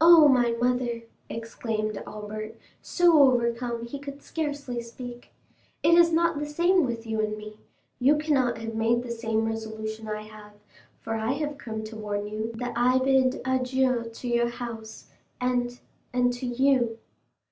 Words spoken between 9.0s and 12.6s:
the same resolution I have, for I have come to warn you